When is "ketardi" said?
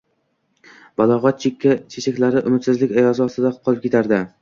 3.89-4.25